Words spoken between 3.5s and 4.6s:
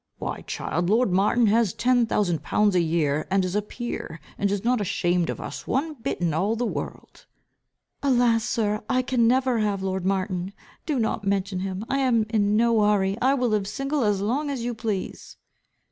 a peer, and